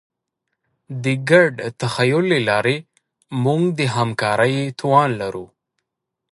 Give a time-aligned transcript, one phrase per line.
[1.03, 2.75] د ګډ تخیل له لارې
[3.43, 5.45] موږ د همکارۍ توان لرو.